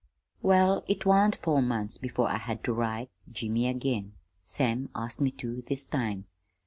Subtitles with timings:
[0.41, 4.13] "Well, it wan't four months before I had ter write Jimmy again.
[4.43, 6.25] Sam asked me too, this time.